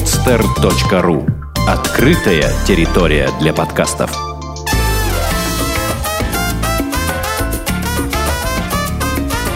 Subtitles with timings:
[0.00, 1.28] podster.ru
[1.68, 4.10] Открытая территория для подкастов.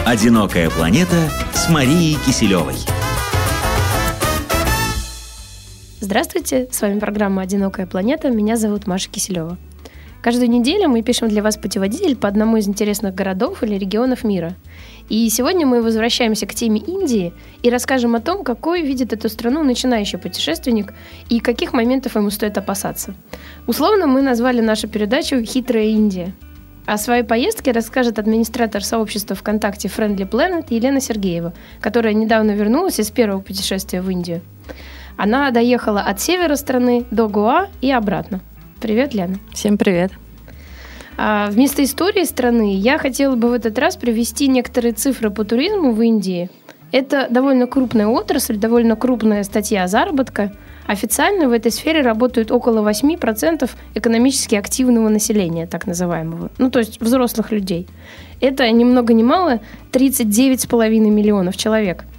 [0.05, 2.75] «Одинокая планета» с Марией Киселевой.
[5.99, 8.29] Здравствуйте, с вами программа «Одинокая планета».
[8.29, 9.57] Меня зовут Маша Киселева.
[10.21, 14.55] Каждую неделю мы пишем для вас путеводитель по одному из интересных городов или регионов мира.
[15.09, 19.63] И сегодня мы возвращаемся к теме Индии и расскажем о том, какой видит эту страну
[19.63, 20.93] начинающий путешественник
[21.29, 23.13] и каких моментов ему стоит опасаться.
[23.67, 26.33] Условно мы назвали нашу передачу «Хитрая Индия».
[26.85, 33.09] О своей поездке расскажет администратор сообщества ВКонтакте Friendly Planet Елена Сергеева, которая недавно вернулась из
[33.09, 34.41] первого путешествия в Индию.
[35.17, 38.41] Она доехала от севера страны до Гоа и обратно.
[38.81, 39.39] Привет, Лена.
[39.51, 40.11] Всем привет.
[41.17, 45.91] А вместо истории страны я хотела бы в этот раз привести некоторые цифры по туризму
[45.91, 46.49] в Индии.
[46.91, 50.53] Это довольно крупная отрасль, довольно крупная статья заработка.
[50.87, 56.51] Официально в этой сфере работают около 8% экономически активного населения, так называемого.
[56.57, 57.87] Ну, то есть взрослых людей.
[58.39, 62.05] Это ни много ни мало 39,5 миллионов человек–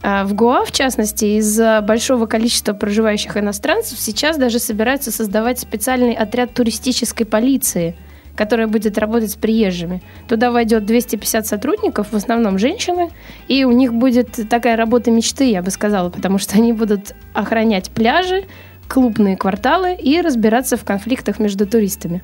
[0.00, 6.14] а в Гоа, в частности, из-за большого количества проживающих иностранцев сейчас даже собираются создавать специальный
[6.14, 7.96] отряд туристической полиции,
[8.38, 10.00] которая будет работать с приезжими.
[10.28, 13.10] Туда войдет 250 сотрудников, в основном женщины,
[13.48, 17.90] и у них будет такая работа мечты, я бы сказала, потому что они будут охранять
[17.90, 18.44] пляжи,
[18.86, 22.22] клубные кварталы и разбираться в конфликтах между туристами.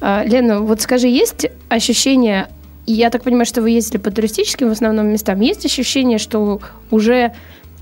[0.00, 2.46] А, Лена, вот скажи, есть ощущение
[2.84, 5.40] я так понимаю, что вы ездили по туристическим в основном местам.
[5.40, 7.32] Есть ощущение, что уже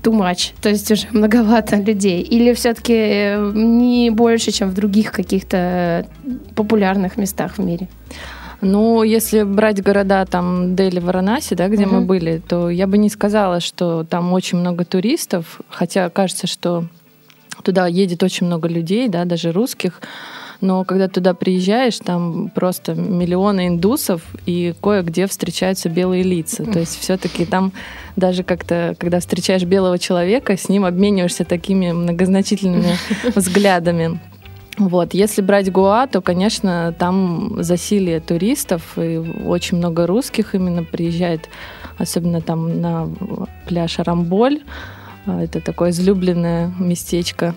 [0.03, 2.21] too much, то есть уже многовато людей?
[2.21, 6.05] Или все-таки э, не больше, чем в других каких-то
[6.55, 7.87] популярных местах в мире?
[8.61, 11.93] Ну, если брать города там Дели, Варанаси, да, где uh-huh.
[11.93, 16.85] мы были, то я бы не сказала, что там очень много туристов, хотя кажется, что
[17.63, 20.01] туда едет очень много людей, да, даже русских
[20.61, 26.63] но когда туда приезжаешь, там просто миллионы индусов, и кое-где встречаются белые лица.
[26.63, 27.73] То есть все-таки там
[28.15, 32.95] даже как-то, когда встречаешь белого человека, с ним обмениваешься такими многозначительными
[33.35, 34.19] взглядами.
[34.77, 35.13] Вот.
[35.13, 41.49] Если брать Гуа, то, конечно, там засилие туристов, и очень много русских именно приезжает,
[41.97, 43.09] особенно там на
[43.67, 44.61] пляж Арамболь.
[45.25, 47.55] Это такое излюбленное местечко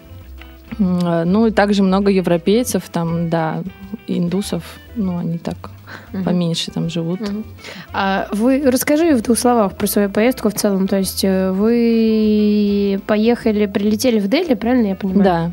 [0.78, 3.62] ну и также много европейцев, там, да,
[4.06, 4.62] индусов,
[4.96, 5.70] ну они так
[6.12, 6.24] угу.
[6.24, 7.20] поменьше там живут.
[7.20, 7.44] Угу.
[7.92, 10.88] А вы расскажи в двух словах про свою поездку в целом.
[10.88, 15.24] То есть э, вы поехали, прилетели в Дели, правильно я понимаю?
[15.24, 15.52] Да.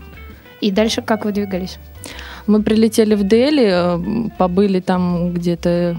[0.62, 1.80] И дальше как вы двигались?
[2.48, 5.96] Мы прилетели в Дели, э, побыли там где-то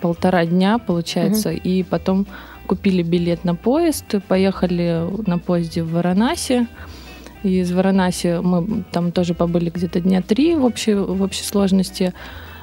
[0.00, 1.58] полтора дня, получается, угу.
[1.58, 2.26] и потом
[2.66, 6.66] купили билет на поезд, поехали на поезде в Варанаси.
[7.42, 12.12] И из Варанаси мы там тоже побыли где-то дня три в общей, в общей сложности.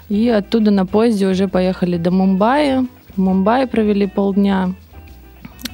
[0.07, 2.88] И оттуда на поезде уже поехали до Мумбаи.
[3.16, 4.73] В Мумбаи провели полдня.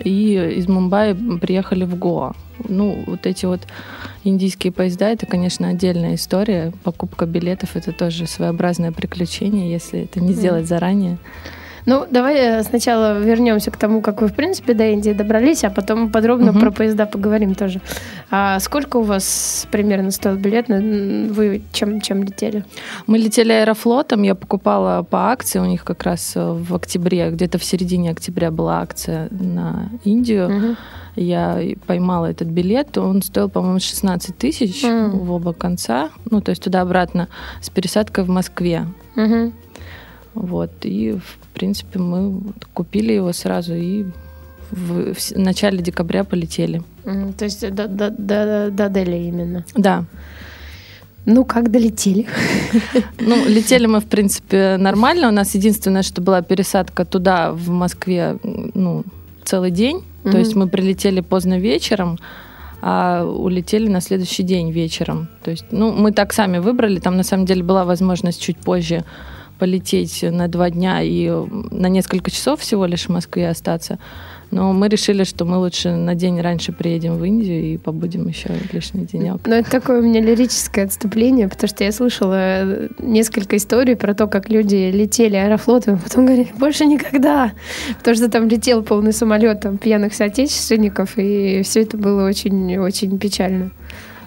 [0.03, 2.33] И из Мумбаи приехали в Гоа.
[2.67, 3.61] Ну, вот эти вот
[4.23, 6.73] индийские поезда, это, конечно, отдельная история.
[6.83, 11.17] Покупка билетов— это тоже своеобразное приключение, если это не сделать заранее.
[11.85, 15.69] Ну, давай э, сначала вернемся к тому, как вы, в принципе, до Индии добрались, а
[15.69, 16.59] потом подробно угу.
[16.59, 17.81] про поезда поговорим тоже.
[18.31, 20.67] А сколько у вас примерно стоил билет?
[20.67, 22.63] Вы чем, чем летели?
[23.07, 27.57] Мы летели аэрофлотом, я покупала по акции, у них как раз э, в октябре, где-то
[27.57, 30.47] в середине октября была акция на Индию.
[30.47, 30.75] Угу.
[31.15, 35.11] Я поймала этот билет, он стоил, по-моему, 16 тысяч mm.
[35.11, 37.29] в оба конца, ну, то есть туда-обратно
[37.61, 38.85] с пересадкой в Москве.
[39.15, 39.53] Угу.
[40.35, 42.41] Вот, и, в принципе, мы
[42.73, 44.05] купили его сразу и
[44.71, 46.83] в, в начале декабря полетели.
[47.05, 49.65] Mm, то есть до, до, до, до Дели именно?
[49.75, 50.05] Да.
[51.25, 52.27] Ну, как долетели?
[53.19, 55.29] Ну, летели мы, в принципе, нормально.
[55.29, 59.03] У нас единственное, что была пересадка туда, в Москве, ну,
[59.43, 59.97] целый день.
[59.97, 60.31] Mm-hmm.
[60.31, 62.19] То есть мы прилетели поздно вечером,
[62.81, 65.27] а улетели на следующий день вечером.
[65.43, 66.99] То есть, ну, мы так сами выбрали.
[66.99, 69.03] Там, на самом деле, была возможность чуть позже
[69.57, 71.29] полететь на два дня и
[71.71, 73.99] на несколько часов всего лишь в Москве остаться.
[74.51, 78.49] Но мы решили, что мы лучше на день раньше приедем в Индию и побудем еще
[78.71, 79.41] лишний денек.
[79.45, 84.27] Ну, это такое у меня лирическое отступление, потому что я слышала несколько историй про то,
[84.27, 87.51] как люди летели аэрофлотом, а потом говорили, больше никогда,
[87.97, 93.71] потому что там летел полный самолет там, пьяных соотечественников, и все это было очень-очень печально.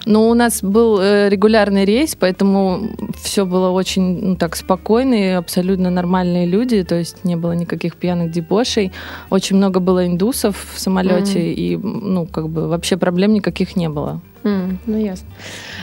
[0.09, 2.89] Ну, у нас был э, регулярный рейс, поэтому
[3.21, 7.95] все было очень ну, так спокойно и абсолютно нормальные люди, то есть не было никаких
[7.95, 8.91] пьяных дебошей.
[9.29, 11.53] Очень много было индусов в самолете, mm.
[11.53, 14.19] и ну, как бы вообще проблем никаких не было.
[14.43, 15.27] Mm, ну, ясно.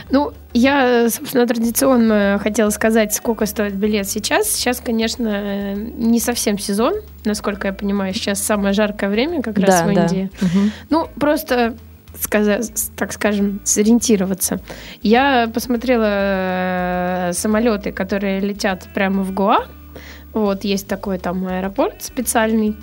[0.09, 4.49] Ну, я, собственно, традиционно хотела сказать, сколько стоит билет сейчас.
[4.49, 8.13] Сейчас, конечно, не совсем сезон, насколько я понимаю.
[8.13, 10.29] Сейчас самое жаркое время как раз да, в Индии.
[10.41, 10.47] Да.
[10.47, 10.59] Угу.
[10.89, 11.75] Ну, просто
[12.95, 14.59] так скажем, сориентироваться.
[15.01, 19.67] Я посмотрела э, самолеты, которые летят прямо в Гоа.
[20.33, 22.75] Вот, есть такой там аэропорт специальный,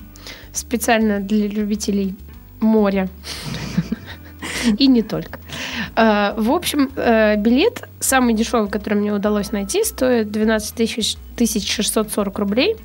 [0.52, 2.16] специально для любителей
[2.60, 3.08] моря.
[4.78, 5.38] И не только.
[5.96, 10.88] Э, в общем, э, билет, самый дешевый, который мне удалось найти, стоит 12
[11.69, 12.76] 640 рублей.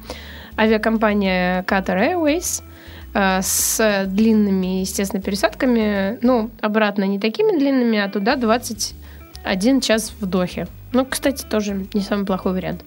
[0.57, 2.63] Авиакомпания Qatar Airways
[3.13, 6.19] с длинными, естественно, пересадками.
[6.21, 10.67] Ну, обратно не такими длинными, а туда 21 час в Дохе.
[10.93, 12.83] Ну, кстати, тоже не самый плохой вариант.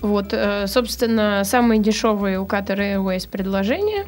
[0.00, 0.34] Вот,
[0.66, 4.06] собственно, самые дешевые у Qatar Airways предложения.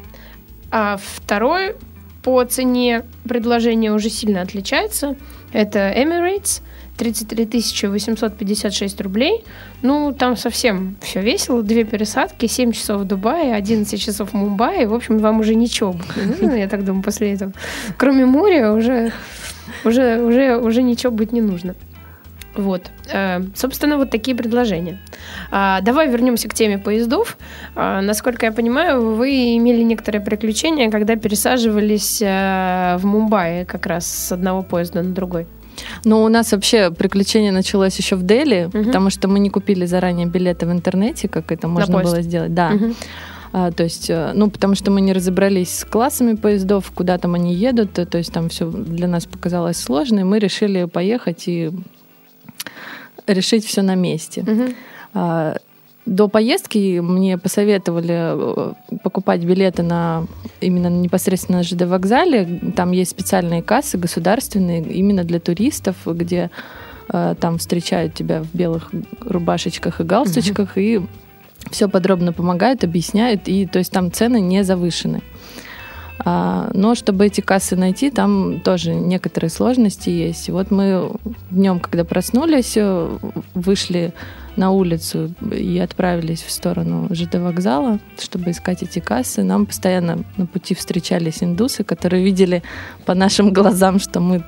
[0.71, 1.75] А второй
[2.23, 5.15] по цене предложение уже сильно отличается.
[5.51, 6.61] Это Emirates,
[7.01, 9.43] 33 856 рублей.
[9.81, 11.63] Ну, там совсем все весело.
[11.63, 14.85] Две пересадки, 7 часов в Дубае, 11 часов в Мумбаи.
[14.85, 17.53] В общем, вам уже ничего не нужно, я так думаю, после этого.
[17.97, 19.11] Кроме моря уже,
[19.83, 21.73] уже, уже, уже ничего быть не нужно.
[22.55, 22.91] Вот.
[23.11, 24.99] Э, собственно, вот такие предложения.
[25.49, 27.37] А, давай вернемся к теме поездов.
[27.75, 34.05] А, насколько я понимаю, вы имели некоторые приключения, когда пересаживались э, в Мумбаи как раз
[34.05, 35.47] с одного поезда на другой.
[36.05, 38.85] Ну, у нас вообще приключение началось еще в Дели, угу.
[38.85, 42.53] потому что мы не купили заранее билеты в интернете, как это можно было сделать.
[42.53, 42.71] Да.
[42.75, 42.93] Угу.
[43.53, 47.33] А, то есть, э, ну, потому что мы не разобрались с классами поездов, куда там
[47.33, 51.71] они едут, то есть там все для нас показалось сложно, и мы решили поехать и
[53.27, 54.41] решить все на месте.
[54.41, 54.73] Угу.
[56.05, 60.25] До поездки мне посоветовали э, покупать билеты на
[60.59, 62.59] именно непосредственно на ЖД вокзале.
[62.75, 66.49] Там есть специальные кассы государственные именно для туристов, где
[67.07, 70.79] э, там встречают тебя в белых рубашечках и галстучках угу.
[70.79, 71.01] и
[71.69, 75.21] все подробно помогают, объясняют, и то есть там цены не завышены.
[76.23, 80.49] А, но чтобы эти кассы найти, там тоже некоторые сложности есть.
[80.49, 81.11] Вот мы
[81.49, 83.17] днем, когда проснулись, э,
[83.53, 84.13] вышли
[84.55, 89.43] на улицу и отправились в сторону ЖД вокзала, чтобы искать эти кассы.
[89.43, 92.63] Нам постоянно на пути встречались индусы, которые видели
[93.05, 94.43] по нашим глазам, что мы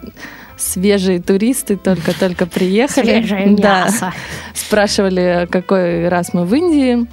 [0.58, 3.22] свежие туристы, только-только приехали.
[3.22, 4.00] Свежее мясо.
[4.00, 4.14] Да.
[4.54, 7.08] Спрашивали, какой раз мы в Индии.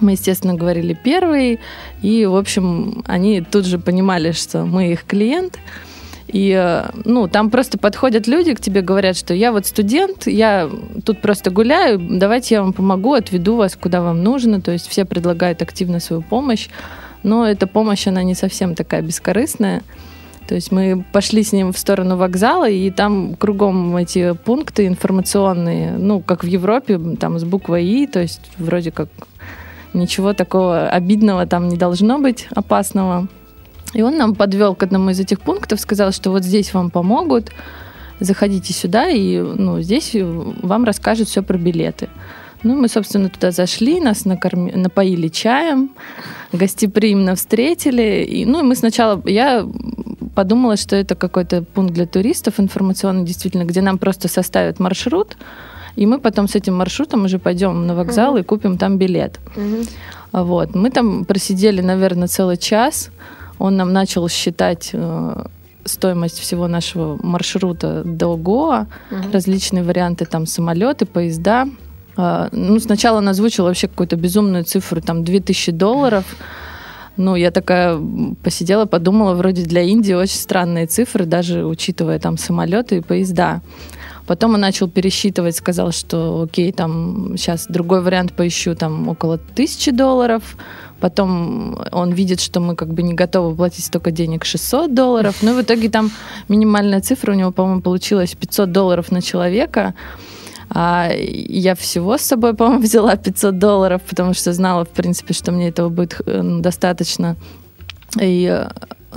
[0.00, 1.60] Мы, естественно, говорили первый,
[2.00, 5.58] и, в общем, они тут же понимали, что мы их клиент.
[6.32, 10.68] И, э, ну, там просто подходят люди к тебе, говорят, что я вот студент, я
[11.04, 14.60] тут просто гуляю, давайте я вам помогу, отведу вас, куда вам нужно.
[14.60, 16.68] То есть все предлагают активно свою помощь,
[17.22, 19.82] но эта помощь, она не совсем такая бескорыстная.
[20.48, 25.92] То есть мы пошли с ним в сторону вокзала, и там кругом эти пункты информационные,
[25.92, 29.08] ну, как в Европе, там с буквой «И», то есть вроде как
[29.94, 33.28] Ничего такого обидного там не должно быть, опасного.
[33.94, 37.50] И он нам подвел к одному из этих пунктов, сказал, что вот здесь вам помогут,
[38.20, 42.08] заходите сюда, и ну, здесь вам расскажут все про билеты.
[42.62, 44.70] Ну, мы, собственно, туда зашли, нас накорми...
[44.70, 45.90] напоили чаем,
[46.52, 48.24] гостеприимно встретили.
[48.24, 49.20] И, ну, и мы сначала...
[49.26, 49.66] Я
[50.34, 55.36] подумала, что это какой-то пункт для туристов информационный, действительно, где нам просто составят маршрут,
[55.96, 58.40] и мы потом с этим маршрутом уже пойдем на вокзал uh-huh.
[58.40, 59.40] и купим там билет.
[59.56, 59.88] Uh-huh.
[60.32, 60.74] Вот.
[60.74, 63.10] Мы там просидели, наверное, целый час.
[63.62, 65.44] Он нам начал считать э,
[65.84, 69.32] стоимость всего нашего маршрута до Гоа, uh-huh.
[69.32, 71.68] различные варианты там самолеты, поезда.
[72.16, 76.24] Э, ну, сначала он озвучил вообще какую-то безумную цифру, там 2000 долларов.
[77.16, 78.00] Ну, я такая
[78.42, 83.60] посидела, подумала, вроде для Индии очень странные цифры, даже учитывая там самолеты и поезда.
[84.26, 89.90] Потом он начал пересчитывать, сказал, что окей, там сейчас другой вариант поищу, там около тысячи
[89.90, 90.56] долларов.
[91.00, 95.36] Потом он видит, что мы как бы не готовы платить столько денег, 600 долларов.
[95.42, 96.12] Ну и в итоге там
[96.48, 99.94] минимальная цифра у него, по-моему, получилась 500 долларов на человека.
[100.70, 105.50] А я всего с собой, по-моему, взяла 500 долларов, потому что знала, в принципе, что
[105.50, 107.36] мне этого будет э, достаточно.
[108.20, 108.68] И э,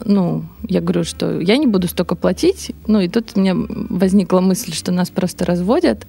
[0.04, 2.72] ну, я говорю, что я не буду столько платить.
[2.88, 6.06] Ну, и тут у меня возникла мысль, что нас просто разводят.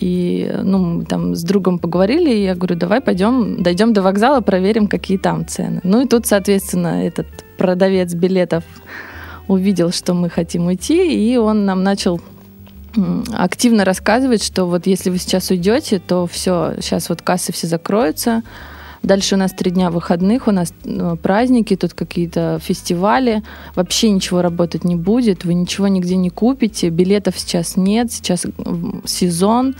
[0.00, 4.86] И, ну, там с другом поговорили, и я говорю, давай пойдем, дойдем до вокзала, проверим,
[4.88, 5.80] какие там цены.
[5.84, 7.26] Ну, и тут, соответственно, этот
[7.58, 8.64] продавец билетов
[9.48, 12.20] увидел, что мы хотим уйти, и он нам начал
[13.32, 18.42] активно рассказывать, что вот если вы сейчас уйдете, то все, сейчас вот кассы все закроются,
[19.02, 23.42] Дальше у нас три дня выходных, у нас ну, праздники, тут какие-то фестивали.
[23.74, 28.46] Вообще ничего работать не будет, вы ничего нигде не купите, билетов сейчас нет, сейчас
[29.04, 29.74] сезон.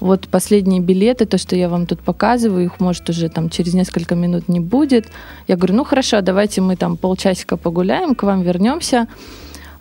[0.00, 4.14] Вот последние билеты, то, что я вам тут показываю, их, может, уже там через несколько
[4.14, 5.06] минут не будет.
[5.48, 9.06] Я говорю, ну хорошо, давайте мы там полчасика погуляем, к вам вернемся.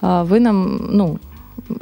[0.01, 1.19] А вы нам, ну,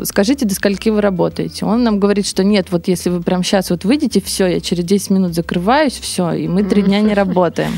[0.03, 1.65] скажите, до скольки вы работаете?
[1.65, 4.83] Он нам говорит, что нет, вот если вы прямо сейчас вот выйдете, все, я через
[4.83, 7.77] 10 минут закрываюсь, все, и мы три дня не работаем.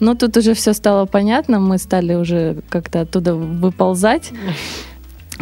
[0.00, 4.32] Но тут уже все стало понятно, мы стали уже как-то оттуда выползать.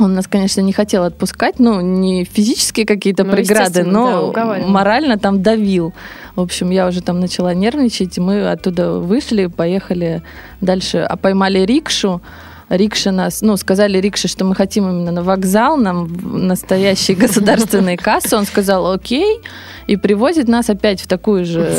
[0.00, 5.18] Он нас, конечно, не хотел отпускать, ну, не физические какие-то ну, преграды, но да, морально
[5.18, 5.92] там давил.
[6.36, 10.22] В общем, я уже там начала нервничать, и мы оттуда вышли, поехали
[10.60, 12.20] дальше, а поймали рикшу,
[12.68, 18.36] рикши нас, ну, сказали рикши, что мы хотим именно на вокзал, нам настоящие государственные кассы.
[18.36, 19.40] Он сказал окей,
[19.86, 21.72] и привозит нас опять в такую же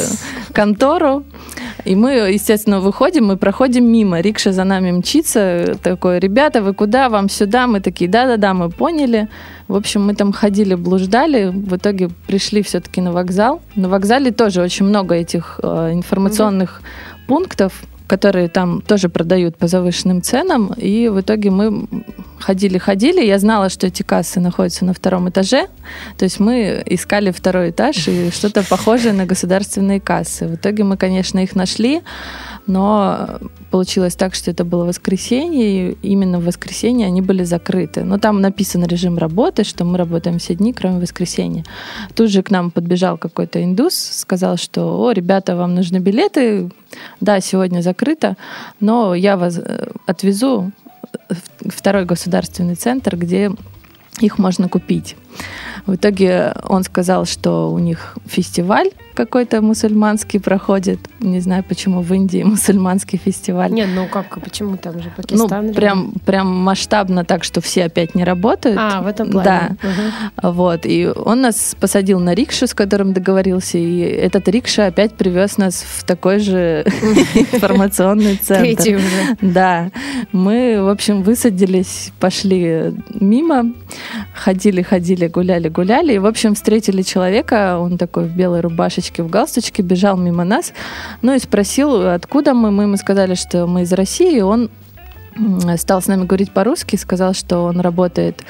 [0.51, 1.23] контору.
[1.85, 4.19] И мы, естественно, выходим, мы проходим мимо.
[4.19, 7.67] Рикша за нами мчится, такой, ребята, вы куда, вам сюда?
[7.67, 9.29] Мы такие, да-да-да, мы поняли.
[9.67, 13.61] В общем, мы там ходили, блуждали, в итоге пришли все-таки на вокзал.
[13.75, 17.27] На вокзале тоже очень много этих э, информационных mm-hmm.
[17.27, 20.73] пунктов которые там тоже продают по завышенным ценам.
[20.73, 21.87] И в итоге мы
[22.39, 23.23] ходили-ходили.
[23.23, 25.67] Я знала, что эти кассы находятся на втором этаже.
[26.17, 30.47] То есть мы искали второй этаж и что-то похожее на государственные кассы.
[30.47, 32.01] В итоге мы, конечно, их нашли
[32.69, 33.39] но
[33.71, 38.03] получилось так, что это было воскресенье, и именно в воскресенье они были закрыты.
[38.03, 41.65] Но там написан режим работы, что мы работаем все дни, кроме воскресенья.
[42.15, 46.69] Тут же к нам подбежал какой-то индус, сказал, что, о, ребята, вам нужны билеты,
[47.19, 48.37] да, сегодня закрыто,
[48.79, 49.59] но я вас
[50.05, 50.71] отвезу
[51.61, 53.51] в второй государственный центр, где
[54.19, 55.15] их можно купить.
[55.85, 60.99] В итоге он сказал, что у них фестиваль какой-то мусульманский проходит.
[61.19, 63.69] Не знаю, почему в Индии мусульманский фестиваль.
[63.71, 65.67] Нет, ну как, почему там же Пакистан?
[65.67, 68.77] Ну, прям, прям масштабно так, что все опять не работают.
[68.79, 69.77] А, в этом плане.
[69.81, 69.89] Да.
[69.89, 70.53] Угу.
[70.53, 70.85] Вот.
[70.85, 75.83] И он нас посадил на рикшу, с которым договорился, и этот рикша опять привез нас
[75.83, 76.85] в такой же
[77.35, 78.63] информационный центр.
[78.63, 79.37] Третий уже.
[79.41, 79.91] Да.
[80.31, 83.73] Мы, в общем, высадились, пошли мимо,
[84.33, 84.81] ходили,
[85.19, 89.83] ходили, гуляли, гуляли, и, в общем, встретили человека, он такой в белой рубашечке, в галстучке,
[89.83, 90.73] бежал мимо нас,
[91.21, 94.69] ну и спросил, откуда мы, мы ему сказали, что мы из России, и он
[95.77, 98.43] стал с нами говорить по-русски, сказал, что он работает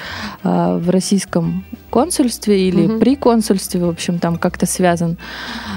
[0.44, 3.00] э, в российском консульстве или угу.
[3.00, 5.18] при консульстве, в общем, там как-то связан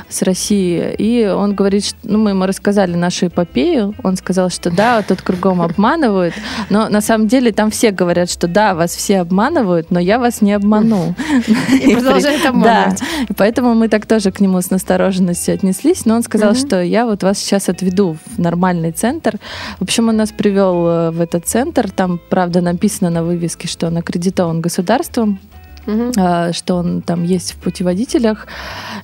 [0.09, 0.95] с Россией.
[0.99, 5.23] И он говорит, что, ну, мы ему рассказали нашу эпопею, он сказал, что да, тут
[5.23, 6.35] кругом обманывают,
[6.71, 10.41] но на самом деле там все говорят, что да, вас все обманывают, но я вас
[10.41, 11.15] не обману.
[11.73, 13.01] И продолжает обманывать.
[13.01, 16.83] Да, и поэтому мы так тоже к нему с настороженностью отнеслись, но он сказал, что
[16.83, 19.39] я вот вас сейчас отведу в нормальный центр.
[19.79, 23.87] В общем, он нас привел э, в этот центр, там, правда, написано на вывеске, что
[23.87, 25.39] он аккредитован государством,
[25.87, 26.13] угу.
[26.53, 28.47] что он там есть в путеводителях,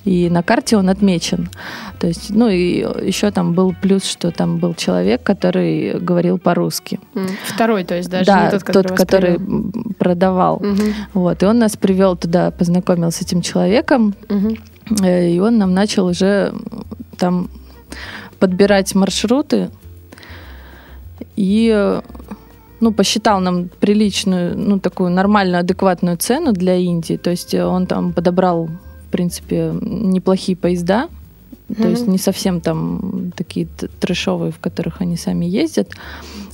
[0.05, 1.49] и на карте он отмечен.
[1.99, 6.99] То есть, ну и еще там был плюс, что там был человек, который говорил по-русски.
[7.45, 9.39] Второй, то есть даже да, не тот, который, тот, который
[9.97, 10.57] продавал.
[10.57, 10.83] Угу.
[11.13, 14.55] Вот, и он нас привел туда, познакомил с этим человеком, угу.
[15.05, 16.53] и он нам начал уже
[17.17, 17.49] там
[18.39, 19.69] подбирать маршруты
[21.35, 21.99] и
[22.79, 27.17] ну, посчитал нам приличную, ну, такую нормальную, адекватную цену для Индии.
[27.17, 28.67] То есть э, он там подобрал,
[29.07, 31.07] в принципе, неплохие поезда.
[31.69, 31.81] Mm-hmm.
[31.81, 33.67] То есть не совсем там такие
[33.99, 35.91] трешовые, в которых они сами ездят.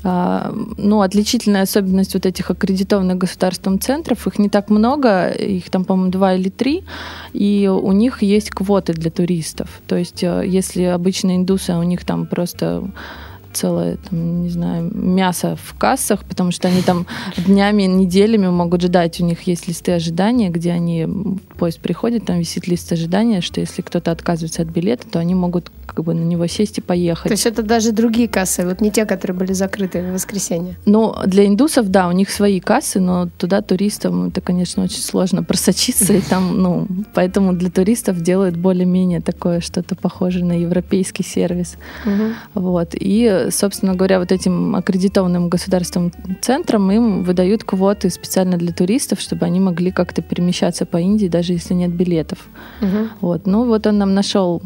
[0.07, 5.83] А, ну, отличительная особенность вот этих аккредитованных государством центров, их не так много, их там,
[5.83, 6.83] по-моему, два или три,
[7.33, 9.67] и у них есть квоты для туристов.
[9.87, 12.83] То есть э, если обычно индусы, у них там просто
[13.55, 17.07] целое, там, не знаю, мясо в кассах, потому что они там
[17.37, 19.19] днями, неделями могут ждать.
[19.21, 21.07] У них есть листы ожидания, где они,
[21.55, 25.71] поезд приходит, там висит лист ожидания, что если кто-то отказывается от билета, то они могут
[25.85, 27.29] как бы на него сесть и поехать.
[27.29, 30.77] То есть это даже другие кассы, вот не те, которые были закрыты в воскресенье?
[30.85, 35.43] Ну, для индусов, да, у них свои кассы, но туда туристам это, конечно, очень сложно
[35.43, 41.77] просочиться, и там, ну, поэтому для туристов делают более-менее такое что-то похожее на европейский сервис.
[42.05, 42.61] Угу.
[42.61, 42.89] Вот.
[42.93, 49.45] И собственно говоря, вот этим аккредитованным государственным центрам им выдают квоты специально для туристов, чтобы
[49.45, 52.47] они могли как-то перемещаться по Индии, даже если нет билетов.
[52.81, 53.07] Угу.
[53.21, 53.47] Вот.
[53.47, 54.61] Ну вот он нам нашел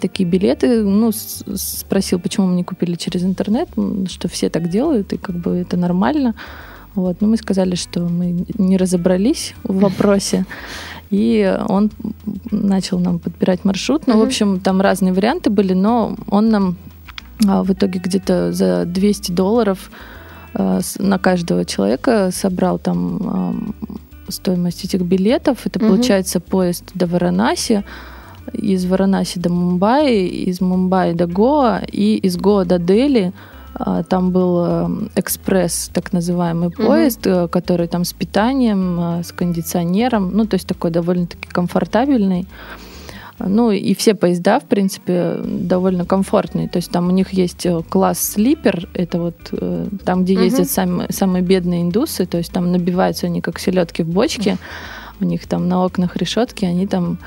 [0.00, 3.68] такие билеты, ну, спросил, почему мы не купили через интернет,
[4.08, 6.34] что все так делают, и как бы это нормально.
[6.94, 10.46] Вот, но мы сказали, что мы не разобрались в вопросе.
[11.10, 11.90] И он
[12.50, 14.06] начал нам подбирать маршрут.
[14.06, 14.18] Ну, mm-hmm.
[14.18, 16.76] в общем, там разные варианты были, но он нам
[17.46, 19.90] а, в итоге где-то за 200 долларов
[20.54, 23.54] а, на каждого человека собрал там а,
[24.28, 25.66] стоимость этих билетов.
[25.66, 25.88] Это mm-hmm.
[25.88, 27.84] получается поезд до Варанаси,
[28.52, 33.32] из Варанаси до Мумбаи, из Мумбаи до Гоа и из Гоа до Дели.
[34.08, 34.64] Там был
[35.16, 37.48] экспресс, так называемый поезд, mm-hmm.
[37.48, 42.46] который там с питанием, с кондиционером, ну, то есть такой довольно-таки комфортабельный.
[43.38, 46.68] Ну и все поезда, в принципе, довольно комфортные.
[46.68, 50.66] То есть там у них есть э, класс слипер, это вот э, там, где ездят
[50.66, 50.68] угу.
[50.68, 54.56] сами, самые бедные индусы, то есть там набиваются они как селедки в бочке,
[55.20, 57.18] у них там на окнах решетки, они там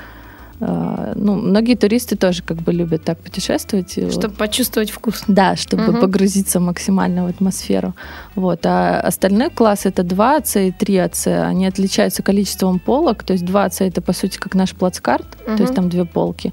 [0.60, 3.92] ну, многие туристы тоже как бы любят так путешествовать.
[3.92, 5.24] Чтобы почувствовать вкус.
[5.26, 6.00] Да, чтобы угу.
[6.00, 7.94] погрузиться максимально в атмосферу.
[8.34, 8.66] Вот.
[8.66, 11.46] А остальной класс это 2С и 3С.
[11.46, 13.22] Они отличаются количеством полок.
[13.22, 15.26] То есть 2С это, по сути, как наш плацкарт.
[15.46, 15.56] Угу.
[15.56, 16.52] То есть там две полки.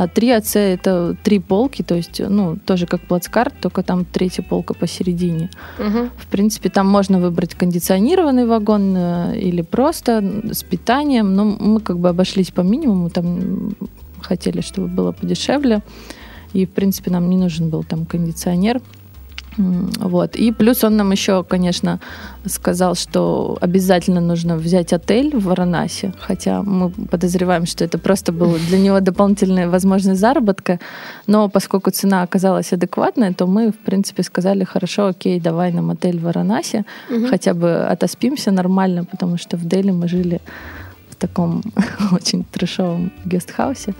[0.00, 4.72] А 3АЦ это три полки, то есть, ну, тоже как плацкарт, только там третья полка
[4.72, 5.50] посередине.
[5.80, 6.10] Угу.
[6.16, 11.98] В принципе, там можно выбрать кондиционированный вагон э, или просто с питанием, но мы как
[11.98, 13.74] бы обошлись по минимуму, там
[14.20, 15.82] хотели, чтобы было подешевле.
[16.52, 18.80] И, в принципе, нам не нужен был там кондиционер.
[19.58, 20.36] Вот.
[20.36, 21.98] И плюс он нам еще, конечно,
[22.46, 28.58] сказал, что обязательно нужно взять отель в Варанаси, хотя мы подозреваем, что это просто была
[28.68, 30.78] для него дополнительная возможность заработка,
[31.26, 36.18] но поскольку цена оказалась адекватная, то мы, в принципе, сказали, хорошо, окей, давай нам отель
[36.18, 37.26] в Варанаси, угу.
[37.26, 40.40] хотя бы отоспимся нормально, потому что в Дели мы жили
[41.10, 41.62] в таком
[42.12, 43.94] очень трешовом гестхаусе.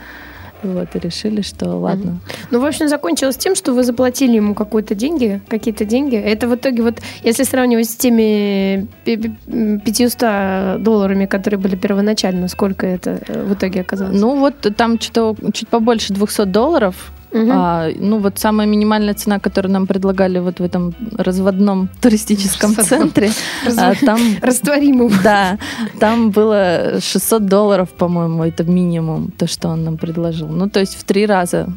[0.63, 2.11] Вот, и решили, что ладно.
[2.11, 2.47] Mm-hmm.
[2.51, 6.17] Ну, в общем, закончилось тем, что вы заплатили ему какие-то деньги, какие-то деньги.
[6.17, 13.21] Это в итоге вот, если сравнивать с теми 500 долларами, которые были первоначально, сколько это
[13.29, 14.21] э, в итоге оказалось?
[14.21, 17.51] Ну, вот там что-то чуть побольше 200 долларов Угу.
[17.51, 23.31] А, ну вот самая минимальная цена, которую нам предлагали вот в этом разводном туристическом центре,
[23.77, 25.13] а, там растворимым.
[25.23, 25.59] Да,
[26.01, 30.49] там было 600 долларов, по-моему, это минимум то, что он нам предложил.
[30.49, 31.69] Ну то есть в три раза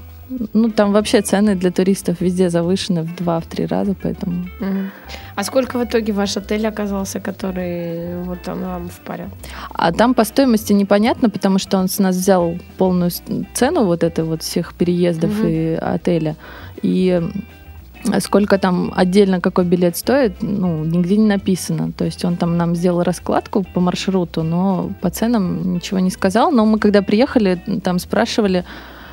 [0.53, 4.45] ну, там вообще цены для туристов везде завышены в два-три раза, поэтому...
[5.35, 9.29] А сколько в итоге ваш отель оказался, который вот он вам в паре?
[9.73, 13.11] А там по стоимости непонятно, потому что он с нас взял полную
[13.53, 15.47] цену вот это вот всех переездов угу.
[15.47, 16.35] и отеля.
[16.81, 17.21] И
[18.19, 21.91] сколько там отдельно какой билет стоит, ну, нигде не написано.
[21.91, 26.51] То есть он там нам сделал раскладку по маршруту, но по ценам ничего не сказал.
[26.51, 28.65] Но мы когда приехали, там спрашивали,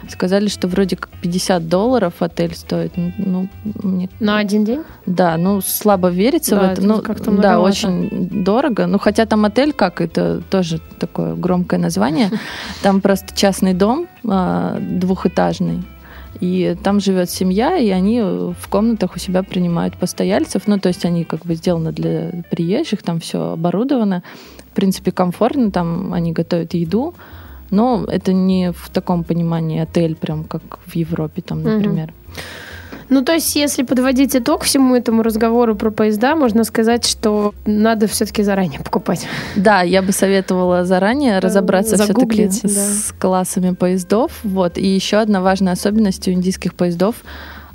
[0.08, 2.92] Сказали, что вроде как 50 долларов отель стоит.
[2.96, 4.08] Ну, мне...
[4.20, 4.82] На один день?
[5.06, 6.82] Да, ну слабо верится да, в это.
[6.82, 8.86] Ну, как-то да, очень дорого.
[8.86, 12.30] Ну, хотя там отель, как это тоже такое громкое название.
[12.82, 15.82] Там просто частный дом а, двухэтажный.
[16.40, 20.62] И там живет семья, и они в комнатах у себя принимают постояльцев.
[20.66, 24.22] Ну, то есть они как бы сделаны для приезжих, там все оборудовано.
[24.70, 27.14] В принципе, комфортно, там они готовят еду.
[27.70, 32.12] Но это не в таком понимании отель, прям как в Европе, там, например.
[33.10, 38.06] Ну, то есть, если подводить итог всему этому разговору про поезда, можно сказать, что надо
[38.06, 39.26] все-таки заранее покупать.
[39.56, 42.68] Да, я бы советовала заранее разобраться все-таки да.
[42.68, 44.32] с классами поездов.
[44.44, 44.76] Вот.
[44.76, 47.16] И еще одна важная особенность у индийских поездов–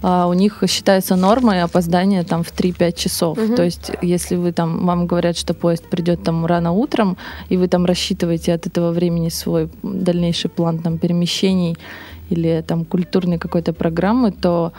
[0.04, 3.38] а, у них считается нормой опоздание там в 3-5 часов.
[3.38, 3.56] Угу.
[3.56, 7.18] То есть, если вы там, вам говорят, что поезд придет там рано утром,
[7.50, 11.78] и вы там рассчитываете от этого времени свой дальнейший план там перемещений
[12.30, 14.74] или там культурной какой-то программы, то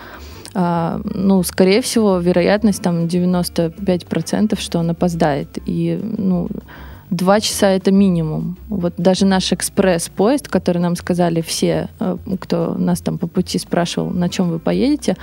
[0.56, 5.58] Uh, ну, скорее всего, вероятность там 95%, что он опоздает.
[5.66, 6.48] И, ну,
[7.10, 8.56] Два часа это минимум.
[8.68, 14.10] Вот даже наш экспресс-поезд, который нам сказали все, э, кто нас там по пути спрашивал,
[14.10, 15.16] на чем вы поедете,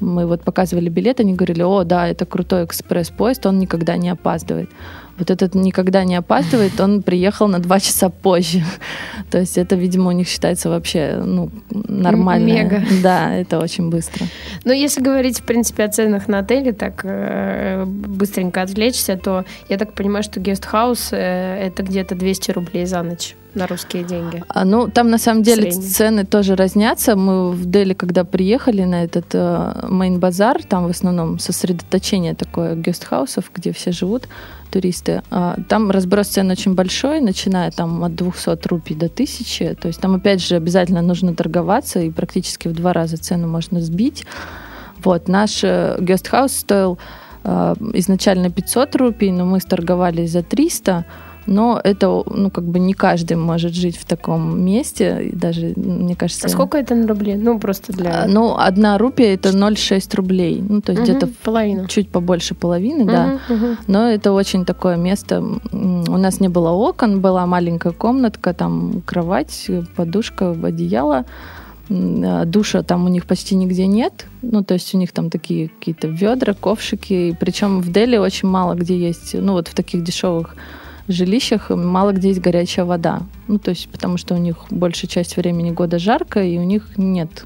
[0.00, 4.70] мы вот показывали билет, они говорили, о, да, это крутой экспресс-поезд, он никогда не опаздывает
[5.18, 8.62] вот этот никогда не опаздывает, он приехал на два часа позже.
[9.30, 12.46] То есть это, видимо, у них считается вообще ну, нормально.
[12.46, 12.82] Мега.
[13.02, 14.26] Да, это очень быстро.
[14.64, 19.78] Но если говорить, в принципе, о ценах на отеле, так э, быстренько отвлечься, то я
[19.78, 24.44] так понимаю, что гестхаус э, это где-то 200 рублей за ночь на русские деньги?
[24.48, 25.88] А, ну, там на самом деле Средний.
[25.88, 27.16] цены тоже разнятся.
[27.16, 33.50] Мы в Дели, когда приехали на этот мейн-базар, э, там в основном сосредоточение такое гестхаусов,
[33.54, 34.28] где все живут,
[34.70, 35.22] туристы.
[35.30, 39.74] А, там разброс цен очень большой, начиная там от 200 рупий до 1000.
[39.74, 43.80] То есть там, опять же, обязательно нужно торговаться, и практически в два раза цену можно
[43.80, 44.24] сбить.
[45.04, 46.98] Вот, наш э, гестхаус стоил
[47.44, 51.04] э, изначально 500 рупий, но мы сторговались за 300
[51.46, 56.46] но это, ну, как бы не каждый может жить в таком месте, даже, мне кажется...
[56.46, 57.34] А сколько это на рубли?
[57.34, 58.24] Ну, просто для...
[58.24, 61.86] А, ну, одна рупия это 0,6 рублей, ну, то есть угу, где-то половину.
[61.86, 63.76] чуть побольше половины, угу, да, угу.
[63.86, 69.70] но это очень такое место, у нас не было окон, была маленькая комнатка, там кровать,
[69.96, 71.24] подушка, одеяло,
[71.88, 74.26] а, душа там у них почти нигде нет.
[74.42, 77.36] Ну, то есть у них там такие какие-то ведра, ковшики.
[77.38, 80.56] Причем в Дели очень мало где есть, ну, вот в таких дешевых
[81.08, 83.22] жилищах мало где есть горячая вода.
[83.48, 86.90] Ну, то есть, потому что у них большая часть времени года жарко, и у них
[86.96, 87.44] нет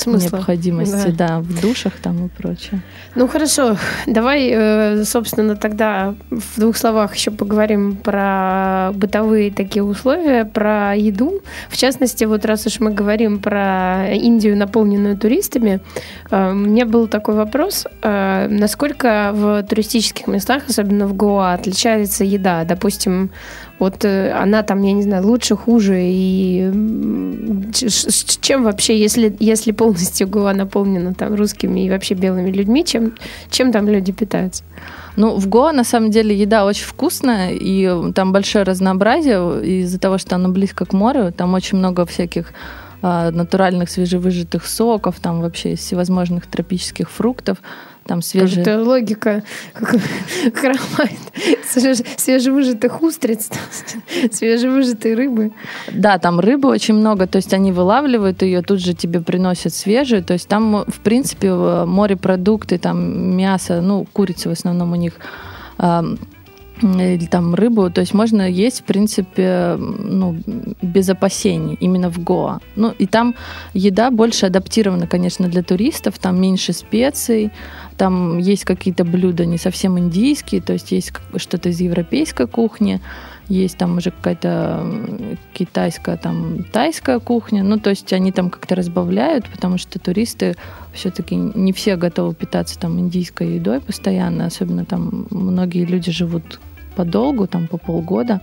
[0.00, 0.36] Смысла.
[0.36, 1.28] необходимости, да.
[1.28, 2.80] да, в душах там и прочее.
[3.14, 3.76] Ну хорошо,
[4.06, 11.40] давай, э, собственно, тогда в двух словах еще поговорим про бытовые такие условия, про еду.
[11.68, 15.80] В частности, вот раз уж мы говорим про Индию, наполненную туристами,
[16.30, 22.64] э, мне был такой вопрос, э, насколько в туристических местах, особенно в Гоа, отличается еда?
[22.64, 23.30] Допустим,
[23.78, 26.00] вот э, она там, я не знаю, лучше, хуже.
[26.00, 26.70] И
[27.74, 33.14] с чем вообще, если, если полностью Гоа наполнена там русскими и вообще белыми людьми, чем,
[33.50, 34.62] чем там люди питаются?
[35.16, 40.18] Ну, в Гоа, на самом деле, еда очень вкусная, и там большое разнообразие из-за того,
[40.18, 41.32] что оно близко к морю.
[41.32, 42.52] Там очень много всяких
[43.02, 47.58] натуральных свежевыжатых соков, там вообще всевозможных тропических фруктов
[48.06, 48.64] там свежие...
[48.64, 49.42] Как-то логика
[49.74, 51.18] хромает.
[52.16, 53.50] Свежевыжатых устриц,
[54.32, 55.52] свежевыжатой рыбы.
[55.90, 60.22] Да, там рыбы очень много, то есть они вылавливают ее, тут же тебе приносят свежую,
[60.22, 65.14] то есть там, в принципе, морепродукты, там мясо, ну, курица в основном у них,
[66.82, 70.36] или там рыбу, то есть можно есть, в принципе, ну,
[70.82, 72.60] без опасений, именно в Гоа.
[72.76, 73.34] Ну, и там
[73.74, 77.50] еда больше адаптирована, конечно, для туристов, там меньше специй,
[77.96, 83.00] там есть какие-то блюда не совсем индийские, то есть есть что-то из европейской кухни,
[83.48, 84.86] есть там уже какая-то
[85.52, 87.62] китайская, там тайская кухня.
[87.62, 90.56] Ну, то есть они там как-то разбавляют, потому что туристы
[90.92, 96.60] все-таки не все готовы питаться там индийской едой постоянно, особенно там многие люди живут
[96.96, 98.40] подолгу, там по полгода.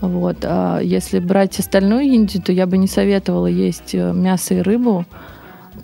[0.00, 0.38] Вот.
[0.44, 5.06] А если брать остальную Индию, то я бы не советовала есть э, мясо и рыбу,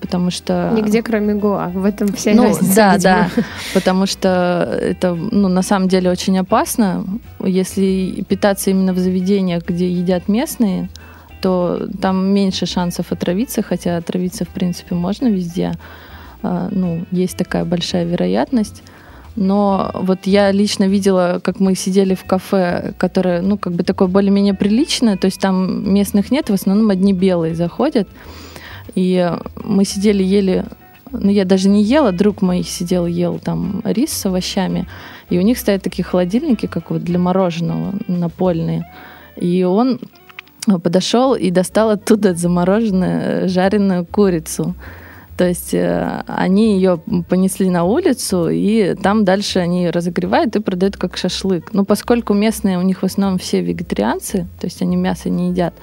[0.03, 0.73] потому что...
[0.75, 1.69] Нигде, кроме Гоа.
[1.69, 2.75] В этом вся ну, разница.
[2.75, 3.31] Да, видимо.
[3.37, 3.43] да.
[3.73, 7.05] Потому что это, ну, на самом деле очень опасно.
[7.43, 10.91] Если питаться именно в заведениях, где едят местные,
[11.41, 15.73] то там меньше шансов отравиться, хотя отравиться, в принципе, можно везде.
[16.43, 18.83] А, ну, есть такая большая вероятность.
[19.37, 24.09] Но вот я лично видела, как мы сидели в кафе, которое, ну, как бы такое
[24.09, 28.09] более-менее приличное, то есть там местных нет, в основном одни белые заходят.
[28.94, 29.31] И
[29.62, 30.64] мы сидели, ели,
[31.11, 34.87] ну я даже не ела, друг мой сидел, ел там рис с овощами,
[35.31, 38.87] и у них стоят такие холодильники, как вот для мороженого, напольные.
[39.37, 39.98] И он
[40.83, 44.74] подошел и достал оттуда замороженную жареную курицу.
[45.37, 50.96] То есть э, они ее понесли на улицу, и там дальше они разогревают и продают
[50.96, 51.72] как шашлык.
[51.72, 55.74] Но поскольку местные у них в основном все вегетарианцы, то есть они мясо не едят,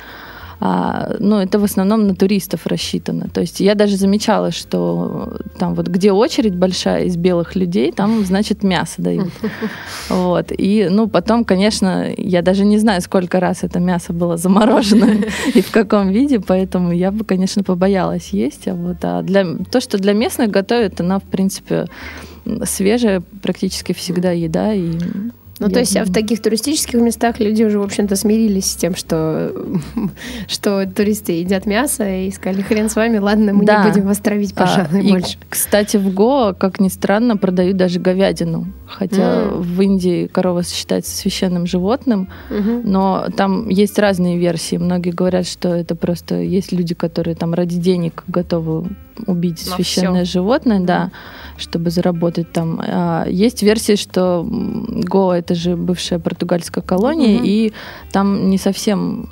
[0.62, 3.30] а, ну, это в основном на туристов рассчитано.
[3.34, 8.26] То есть я даже замечала, что там вот где очередь большая из белых людей, там,
[8.26, 9.30] значит, мясо дают.
[10.10, 10.52] Вот.
[10.58, 15.62] И, ну, потом, конечно, я даже не знаю, сколько раз это мясо было заморожено и
[15.62, 18.68] в каком виде, поэтому я бы, конечно, побоялась есть.
[18.68, 21.88] А вот а для, то, что для местных готовят, она, в принципе,
[22.64, 24.98] свежая практически всегда еда, и
[25.60, 28.76] ну, я то есть, а в таких туристических местах люди уже, в общем-то, смирились с
[28.76, 29.54] тем, что,
[30.48, 33.84] что туристы едят мясо, и сказали, хрен с вами, ладно, мы да.
[33.84, 35.34] не будем вас травить, а, пожалуй, а, больше.
[35.34, 38.68] И, кстати, в Го, как ни странно, продают даже говядину.
[38.86, 39.62] Хотя mm.
[39.62, 42.82] в Индии корова считается священным животным, mm-hmm.
[42.86, 44.78] но там есть разные версии.
[44.78, 48.88] Многие говорят, что это просто есть люди, которые там ради денег готовы
[49.28, 50.40] убить На священное все.
[50.40, 51.12] животное, да
[51.60, 52.82] чтобы заработать там.
[52.82, 57.46] А, есть версии, что Гоа это же бывшая португальская колония, угу.
[57.46, 57.74] и
[58.12, 59.30] там не совсем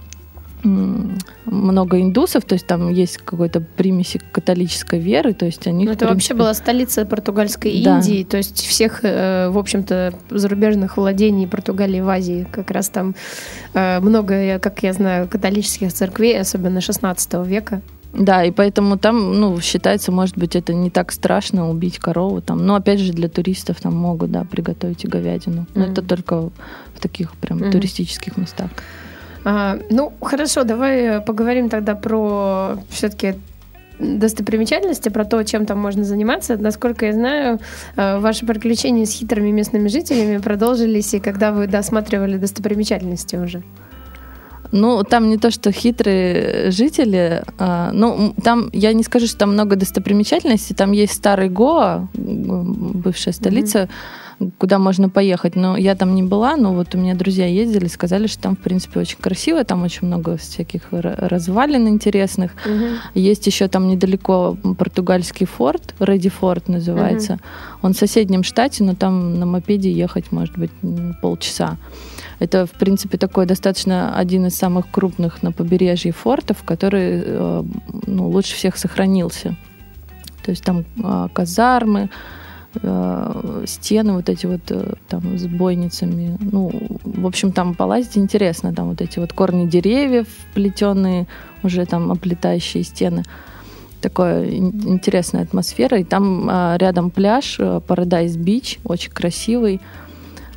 [0.63, 5.85] много индусов, то есть там есть какой-то примеси католической веры, то есть они.
[5.85, 6.13] Ну, это принципе...
[6.13, 7.97] вообще была столица португальской да.
[7.97, 13.15] Индии, то есть всех, э, в общем-то, зарубежных владений Португалии в Азии, как раз там
[13.73, 17.81] э, много, как я знаю, католических церквей, особенно 16 века.
[18.13, 22.65] Да, и поэтому там, ну, считается, может быть, это не так страшно убить корову там.
[22.65, 25.65] Но опять же для туристов там могут, да, приготовить и говядину.
[25.75, 25.91] Но mm-hmm.
[25.91, 26.41] это только
[26.95, 27.71] в таких прям mm-hmm.
[27.71, 28.69] туристических местах.
[29.43, 33.35] А, ну, хорошо, давай поговорим тогда про все-таки
[33.99, 36.57] достопримечательности, про то, чем там можно заниматься.
[36.57, 37.59] Насколько я знаю,
[37.95, 43.63] э, ваши приключения с хитрыми местными жителями продолжились, и когда вы досматривали достопримечательности уже.
[44.71, 47.43] Ну, там не то, что хитрые жители.
[47.57, 50.75] А, ну, там, я не скажу, что там много достопримечательностей.
[50.75, 53.89] Там есть старый Гоа, бывшая столица,
[54.39, 54.51] mm-hmm.
[54.57, 55.55] куда можно поехать.
[55.55, 58.59] Но я там не была, но вот у меня друзья ездили, сказали, что там, в
[58.59, 59.63] принципе, очень красиво.
[59.63, 62.51] Там очень много всяких развалин интересных.
[62.65, 62.95] Mm-hmm.
[63.15, 67.33] Есть еще там недалеко португальский форт, Реди Форт называется.
[67.33, 67.77] Mm-hmm.
[67.83, 70.71] Он в соседнем штате, но там на мопеде ехать, может быть,
[71.21, 71.77] полчаса.
[72.39, 77.63] Это, в принципе, такой достаточно один из самых крупных на побережье фортов, который э,
[78.05, 79.55] ну, лучше всех сохранился.
[80.43, 82.09] То есть там а, казармы,
[82.81, 86.37] э, стены вот эти вот э, там с бойницами.
[86.39, 86.71] Ну,
[87.03, 88.73] в общем, там полазить интересно.
[88.73, 91.27] Там вот эти вот корни деревьев, плетеные,
[91.63, 93.23] уже там оплетающие стены.
[93.99, 95.99] Такая интересная атмосфера.
[95.99, 99.81] И там а, рядом пляж, Paradise Beach, очень красивый.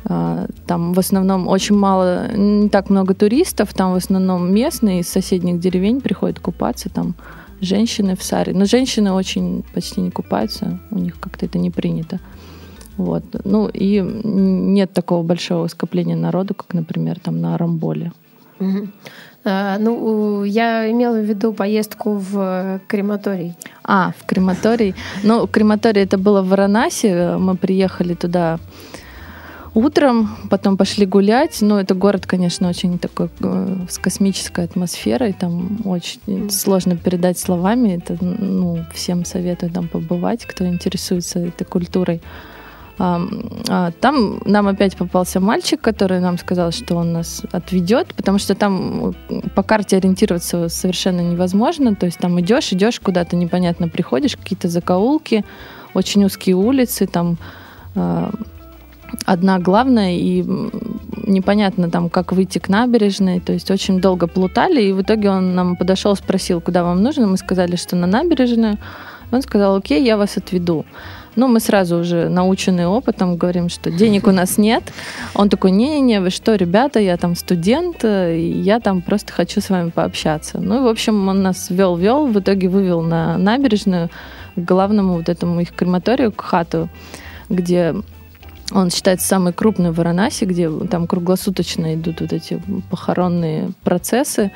[0.05, 5.09] А, там в основном очень мало, не так много туристов, там в основном местные из
[5.09, 7.15] соседних деревень приходят купаться, там
[7.61, 8.53] женщины в саре.
[8.53, 12.19] Но женщины очень почти не купаются, у них как-то это не принято.
[12.97, 13.23] Вот.
[13.45, 18.11] Ну и нет такого большого скопления народу, как, например, там на Арамболе.
[18.59, 18.87] Угу.
[19.43, 23.55] А, ну, я имела в виду поездку в крематорий.
[23.83, 24.93] А, в крематорий.
[25.23, 27.37] Ну, крематорий это было в Варанаси.
[27.37, 28.59] Мы приехали туда
[29.73, 31.57] утром, потом пошли гулять.
[31.61, 35.33] Ну, это город, конечно, очень такой э, с космической атмосферой.
[35.33, 37.97] Там очень сложно передать словами.
[37.97, 42.21] Это, ну, всем советую там побывать, кто интересуется этой культурой.
[43.03, 43.19] А,
[43.69, 48.53] а, там нам опять попался мальчик, который нам сказал, что он нас отведет, потому что
[48.53, 51.95] там э, по карте ориентироваться совершенно невозможно.
[51.95, 55.43] То есть там идешь, идешь куда-то непонятно, приходишь, какие-то закоулки,
[55.93, 57.37] очень узкие улицы, там
[57.95, 58.31] а,
[59.25, 60.43] одна главная, и
[61.27, 65.55] непонятно там, как выйти к набережной, то есть очень долго плутали, и в итоге он
[65.55, 68.77] нам подошел, спросил, куда вам нужно, мы сказали, что на набережную,
[69.31, 70.85] он сказал, окей, я вас отведу.
[71.37, 74.83] Ну, мы сразу уже наученные опытом говорим, что денег у нас нет.
[75.33, 79.69] Он такой, не-не-не, вы что, ребята, я там студент, и я там просто хочу с
[79.69, 80.59] вами пообщаться.
[80.59, 84.09] Ну, и, в общем, он нас вел-вел, в итоге вывел на набережную
[84.57, 86.89] к главному вот этому их крематорию, к хату,
[87.47, 87.95] где
[88.71, 94.51] он считается самый крупный в Варанаси, где там круглосуточно идут вот эти похоронные процессы.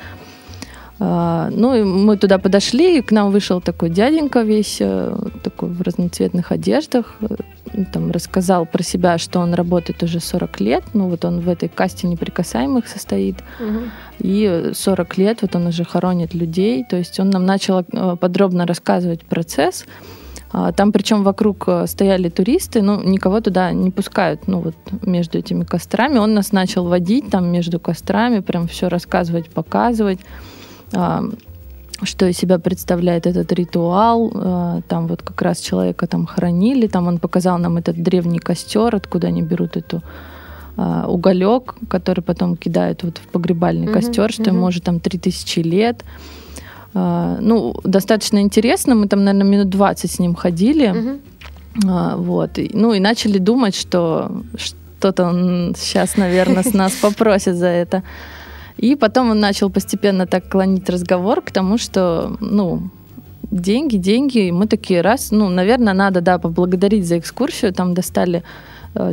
[0.98, 5.68] А, ну, и мы туда подошли, и к нам вышел такой дяденька весь, э, такой
[5.68, 7.36] в разноцветных одеждах, э,
[7.92, 11.68] там рассказал про себя, что он работает уже 40 лет, ну, вот он в этой
[11.68, 13.80] касте неприкасаемых состоит, угу.
[14.20, 18.66] и 40 лет вот он уже хоронит людей, то есть он нам начал э, подробно
[18.66, 19.84] рассказывать процесс,
[20.76, 25.64] там причем вокруг э, стояли туристы, но никого туда не пускают, ну вот между этими
[25.64, 26.18] кострами.
[26.18, 30.20] Он нас начал водить там между кострами, прям все рассказывать, показывать
[30.94, 31.24] а,
[32.02, 34.30] что из себя представляет этот ритуал.
[34.34, 38.94] А, там вот как раз человека там хоронили, там он показал нам этот древний костер,
[38.94, 40.02] откуда они берут эту
[41.08, 44.48] уголек, который потом кидают вот в погребальный mm-hmm, костер, что mm-hmm.
[44.48, 46.04] ему уже там 3000 лет.
[46.98, 48.94] А, ну, достаточно интересно.
[48.94, 50.88] Мы там, наверное, минут 20 с ним ходили.
[50.88, 52.22] Угу.
[52.22, 52.58] Вот.
[52.58, 58.02] И, ну, и начали думать, что что-то он сейчас, наверное, с нас попросит за это.
[58.78, 62.88] И потом он начал постепенно так клонить разговор к тому, что, ну,
[63.50, 64.46] деньги, деньги.
[64.46, 67.74] И мы такие, раз, ну, наверное, надо, да, поблагодарить за экскурсию.
[67.74, 68.42] Там достали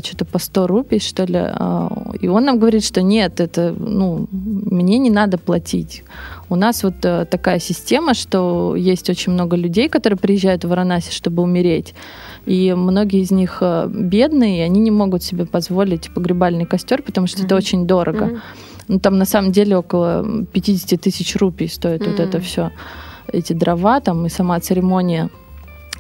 [0.04, 1.39] что-то по 100 рупий, что ли.
[1.39, 1.88] Э,
[2.22, 6.04] и он нам говорит, что нет, это, ну, мне не надо платить.
[6.50, 11.12] У нас вот э, такая система, что есть очень много людей, которые приезжают в Варанаси,
[11.12, 11.93] чтобы умереть.
[12.46, 17.28] И многие из них э, бедные, и они не могут себе позволить погребальный костер, потому
[17.28, 17.46] что mm-hmm.
[17.46, 18.26] это очень дорого.
[18.26, 18.39] Mm-hmm.
[18.89, 22.12] Ну, там на самом деле около 50 тысяч рупий стоит mm-hmm.
[22.12, 22.72] вот это все.
[23.32, 25.30] Эти дрова там и сама церемония.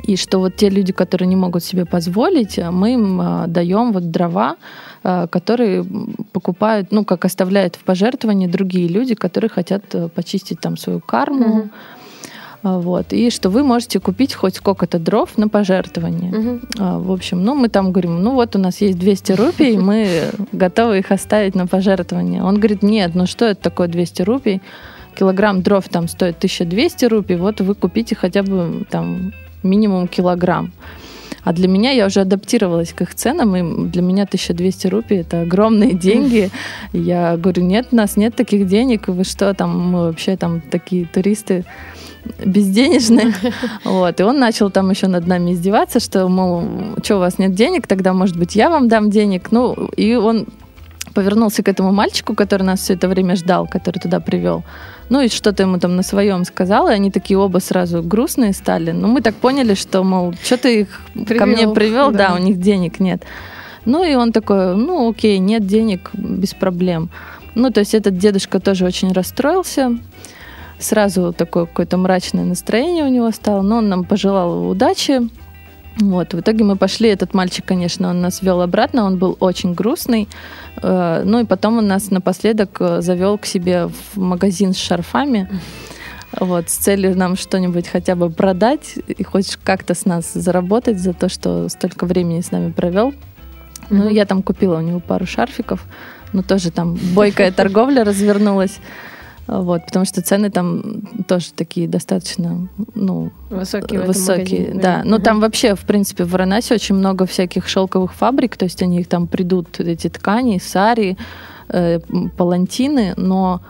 [0.03, 4.11] И что вот те люди, которые не могут себе позволить, мы им э, даем вот
[4.11, 4.57] дрова,
[5.05, 5.85] Э, которые
[6.31, 11.69] покупают, ну, как оставляют в пожертвовании другие люди, которые хотят э, почистить там свою карму.
[12.63, 12.81] Mm-hmm.
[12.81, 13.11] Вот.
[13.11, 16.31] И что вы можете купить хоть сколько-то дров на пожертвование.
[16.31, 16.99] Mm-hmm.
[17.03, 20.99] В общем, ну, мы там говорим, ну, вот у нас есть 200 рупий, мы готовы
[20.99, 22.41] их оставить на пожертвование.
[22.41, 24.61] Он говорит, нет, ну что это такое 200 рупий?
[25.19, 30.71] Килограмм дров там стоит 1200 рупий, вот вы купите хотя бы там минимум килограмм.
[31.43, 35.41] А для меня я уже адаптировалась к их ценам, и для меня 1200 рупий это
[35.41, 36.49] огромные деньги.
[36.93, 41.05] Я говорю, нет, у нас нет таких денег, вы что, там, мы вообще там такие
[41.05, 41.65] туристы
[42.45, 43.33] безденежные.
[43.83, 44.19] Вот.
[44.19, 46.63] И он начал там еще над нами издеваться, что, мол,
[47.03, 49.51] что у вас нет денег, тогда, может быть, я вам дам денег.
[49.51, 50.47] Ну, и он
[51.13, 54.63] повернулся к этому мальчику, который нас все это время ждал, который туда привел.
[55.09, 58.91] Ну и что-то ему там на своем сказал, и они такие оба сразу грустные стали.
[58.91, 62.29] Ну мы так поняли, что, мол, что ты их привел, ко мне привел, да.
[62.29, 63.23] да, у них денег нет.
[63.85, 67.09] Ну и он такой, ну окей, нет денег, без проблем.
[67.55, 69.97] Ну то есть этот дедушка тоже очень расстроился,
[70.79, 75.21] сразу такое какое-то мрачное настроение у него стало, но он нам пожелал удачи.
[75.97, 79.73] Вот, в итоге мы пошли, этот мальчик, конечно, он нас вел обратно, он был очень
[79.73, 80.27] грустный.
[80.81, 85.47] Э, ну и потом он нас напоследок э, завел к себе в магазин с шарфами.
[86.39, 91.13] Вот, с целью нам что-нибудь хотя бы продать и хоть как-то с нас заработать за
[91.13, 93.13] то, что столько времени с нами провел.
[93.91, 95.85] Ну, я там купила у него пару шарфиков,
[96.31, 98.79] но тоже там бойкая торговля развернулась.
[99.45, 104.01] Вот, потому что цены там тоже такие достаточно, ну, высокие.
[104.01, 105.01] высокие, магазине, да.
[105.03, 105.23] Но угу.
[105.23, 109.07] там вообще, в принципе, в Варанасе очень много всяких шелковых фабрик, то есть они их
[109.07, 111.17] там придут, эти ткани, сари,
[111.67, 111.99] э,
[112.37, 113.61] палантины, но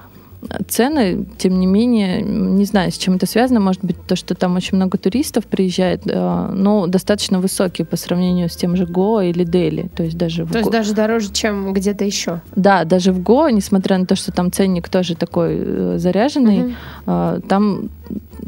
[0.67, 3.59] цены, тем не менее, не знаю, с чем это связано.
[3.59, 8.49] Может быть, то, что там очень много туристов приезжает, э, но достаточно высокие по сравнению
[8.49, 9.89] с тем же Гоа или Дели.
[9.95, 10.71] То есть даже то есть Го...
[10.71, 12.41] даже дороже, чем где-то еще.
[12.55, 16.75] Да, даже в Гоа, несмотря на то, что там ценник тоже такой э, заряженный,
[17.05, 17.41] угу.
[17.47, 17.89] там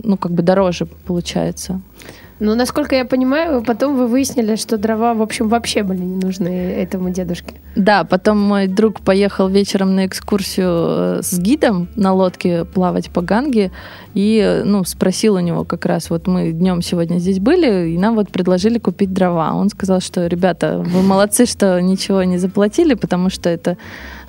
[0.03, 1.81] ну как бы дороже получается.
[2.39, 6.49] Ну, насколько я понимаю, потом вы выяснили, что дрова, в общем, вообще были не нужны
[6.49, 7.55] этому дедушке.
[7.77, 13.21] Да, потом мой друг поехал вечером на экскурсию э, с гидом на лодке плавать по
[13.21, 13.71] Ганге
[14.13, 18.15] и, ну, спросил у него как раз, вот мы днем сегодня здесь были, и нам
[18.15, 19.53] вот предложили купить дрова.
[19.53, 23.77] Он сказал, что, ребята, вы молодцы, что ничего не заплатили, потому что это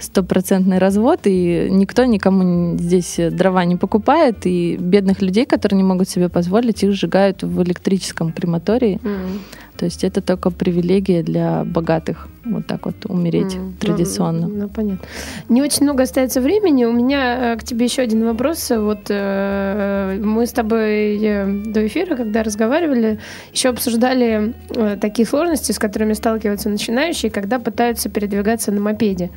[0.01, 6.09] стопроцентный развод, и никто никому здесь дрова не покупает, и бедных людей, которые не могут
[6.09, 9.01] себе позволить, их сжигают в электрическом крематории.
[9.03, 9.39] Mm.
[9.77, 14.47] То есть это только привилегия для богатых вот так вот умереть mm, традиционно.
[14.47, 15.07] Ну, ну, понятно.
[15.49, 16.85] Не очень много остается времени.
[16.85, 18.71] У меня э, к тебе еще один вопрос.
[18.71, 23.19] Вот э, мы с тобой э, до эфира, когда разговаривали,
[23.53, 29.31] еще обсуждали э, такие сложности, с которыми сталкиваются начинающие, когда пытаются передвигаться на мопеде.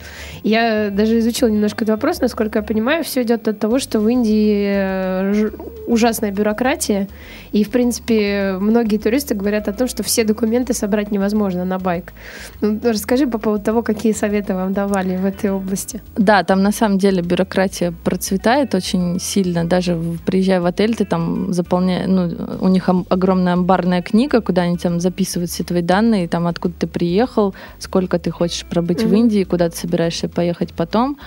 [0.44, 2.22] Я даже изучила немножко этот вопрос.
[2.22, 5.50] Насколько я понимаю, все идет от того, что в Индии э,
[5.90, 7.08] ужасная бюрократия,
[7.52, 12.14] и, в принципе, многие туристы говорят о том, что все документы собрать невозможно на байк.
[12.62, 16.02] Ну, расскажи по поводу того, какие советы вам давали в этой области.
[16.16, 19.66] Да, там на самом деле бюрократия процветает очень сильно.
[19.66, 24.78] Даже приезжая в отель, ты там заполняешь, ну, у них огромная амбарная книга, куда они
[24.78, 29.08] там записывают все твои данные, там откуда ты приехал, сколько ты хочешь пробыть mm-hmm.
[29.08, 31.18] в Индии, куда ты собираешься поехать потом.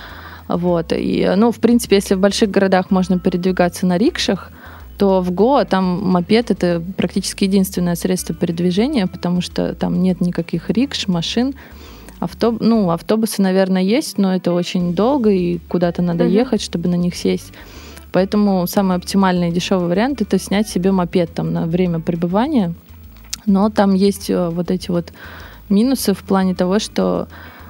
[0.47, 0.91] Вот.
[0.91, 4.51] И, ну, в принципе, если в больших городах можно передвигаться на рикшах,
[4.97, 10.69] то в Гоа там мопед это практически единственное средство передвижения, потому что там нет никаких
[10.69, 11.55] рикш, машин.
[12.19, 12.61] Автоб...
[12.61, 16.31] Ну, автобусы, наверное, есть, но это очень долго, и куда-то надо uh-huh.
[16.31, 17.51] ехать, чтобы на них сесть.
[18.11, 22.73] Поэтому самый оптимальный и дешевый вариант это снять себе мопед там на время пребывания.
[23.47, 25.11] Но там есть э, вот эти вот
[25.67, 27.27] минусы в плане того, что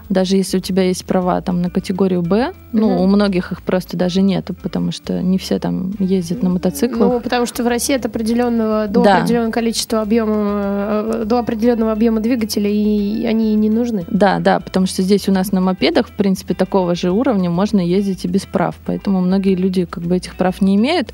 [0.10, 3.04] даже если у тебя есть права там на категорию Б, ну, угу.
[3.04, 7.13] у многих их просто даже нету, потому что не все там ездят на мотоциклах.
[7.13, 9.18] Ну, потому что в России от определенного, до да.
[9.18, 14.06] определенного количества объема, э, до определенного объема двигателя, и они не нужны.
[14.10, 17.80] Да, да, потому что здесь у нас на мопедах, в принципе, такого же уровня можно
[17.80, 21.13] ездить и без прав, поэтому многие люди как бы этих прав не имеют.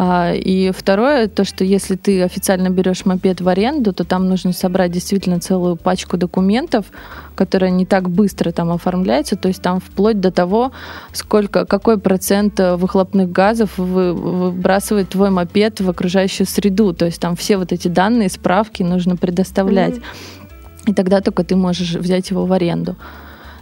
[0.00, 4.52] А, и второе, то, что если ты официально берешь мопед в аренду, то там нужно
[4.52, 6.86] собрать действительно целую пачку документов,
[7.34, 10.70] которая не так быстро там оформляется, то есть там вплоть до того,
[11.12, 17.34] сколько, какой процент э, выхлопных газов выбрасывает твой мопед в окружающую среду, то есть там
[17.34, 19.96] все вот эти данные, справки нужно предоставлять.
[19.96, 20.90] Mm-hmm.
[20.90, 22.96] И тогда только ты можешь взять его в аренду.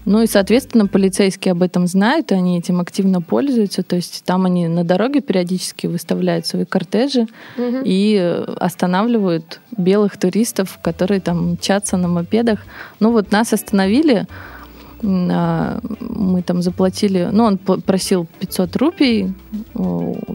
[0.07, 3.83] Ну и, соответственно, полицейские об этом знают, и они этим активно пользуются.
[3.83, 7.27] То есть там они на дороге периодически выставляют свои кортежи
[7.59, 7.79] угу.
[7.85, 12.61] и останавливают белых туристов, которые там мчатся на мопедах.
[13.01, 14.29] Ну вот нас остановили,
[15.03, 19.35] а, мы там заплатили, ну, он просил 500 рупий,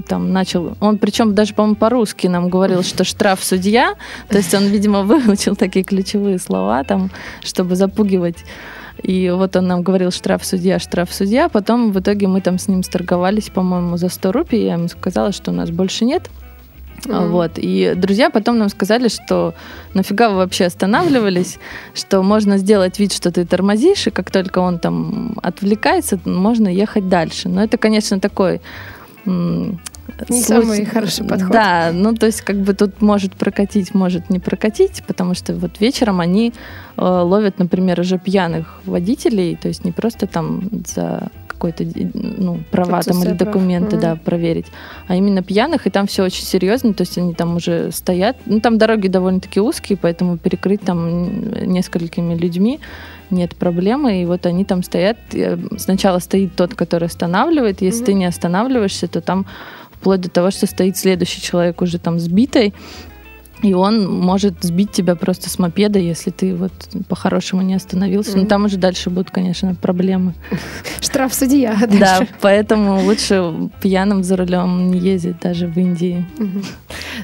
[0.08, 3.96] там начал, он причем даже, по-моему, по-русски нам говорил, что штраф судья,
[4.28, 7.10] то есть он, видимо, выучил такие ключевые слова там,
[7.42, 8.44] чтобы запугивать
[9.04, 11.50] и вот он нам говорил штраф судья, штраф судья.
[11.50, 14.64] Потом в итоге мы там с ним сторговались, по-моему, за 100 рупий.
[14.64, 16.30] Я ему сказала, что у нас больше нет.
[17.04, 17.30] Mm-hmm.
[17.30, 17.52] Вот.
[17.58, 19.56] И друзья потом нам сказали, что
[19.94, 21.58] нафига вы вообще останавливались,
[21.96, 27.10] что можно сделать вид, что ты тормозишь, и как только он там отвлекается, можно ехать
[27.10, 27.50] дальше.
[27.50, 28.62] Но это, конечно, такой
[30.30, 30.62] Не случай...
[30.62, 31.52] самый хороший подход.
[31.52, 35.80] Да, ну то есть как бы тут может прокатить, может не прокатить, потому что вот
[35.80, 36.54] вечером они
[36.98, 43.02] э, ловят, например, уже пьяных водителей, то есть не просто там за какой-то ну, права
[43.04, 44.02] там или документы, прав.
[44.02, 44.66] да, проверить,
[45.08, 48.60] а именно пьяных, и там все очень серьезно, то есть они там уже стоят, ну
[48.60, 52.80] там дороги довольно-таки узкие, поэтому перекрыть там несколькими людьми
[53.30, 58.06] нет проблемы, и вот они там стоят, э, сначала стоит тот, который останавливает, если mm
[58.06, 59.46] ты не останавливаешься, то там
[60.02, 62.74] вплоть до того, что стоит следующий человек уже там сбитый,
[63.62, 66.72] и он может сбить тебя просто с мопеда, если ты вот
[67.08, 68.32] по-хорошему не остановился.
[68.32, 68.42] Mm-hmm.
[68.42, 70.34] Но там уже дальше будут, конечно, проблемы.
[71.00, 71.76] Штраф судья.
[71.76, 72.00] Дальше.
[72.00, 76.26] Да, поэтому лучше пьяным за рулем не ездить даже в Индии.
[76.38, 76.66] Mm-hmm.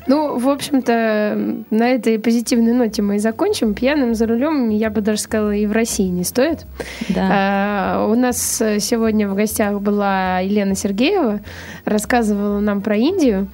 [0.08, 3.74] Ну, в общем-то, на этой позитивной ноте мы и закончим.
[3.74, 6.66] Пьяным за рулем, я бы даже сказала, и в России не стоит.
[7.10, 7.30] Да.
[7.32, 11.42] А, у нас сегодня в гостях была Елена Сергеева,
[11.86, 13.48] рассказывала нам про Индию.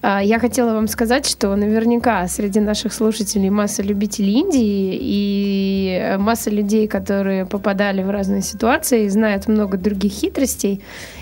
[0.00, 6.50] А, я хотела вам сказать, что наверняка среди наших слушателей масса любителей Индии и масса
[6.50, 10.80] людей, которые попадали в разные ситуации, знают много других хитростей.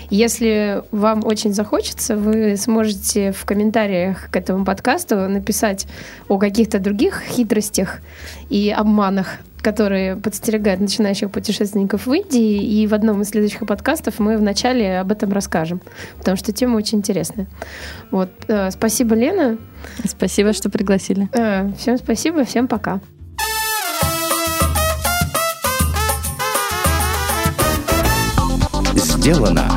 [0.09, 5.87] Если вам очень захочется, вы сможете в комментариях к этому подкасту написать
[6.29, 7.99] о каких-то других хитростях
[8.49, 9.27] и обманах,
[9.61, 12.63] которые подстерегают начинающих путешественников в Индии.
[12.63, 15.81] И в одном из следующих подкастов мы вначале об этом расскажем,
[16.17, 17.47] потому что тема очень интересная.
[18.09, 18.29] Вот.
[18.47, 19.57] Э, спасибо, Лена.
[20.05, 21.27] Спасибо, что пригласили.
[21.33, 23.01] Э, всем спасибо, всем пока.
[28.95, 29.76] Сделано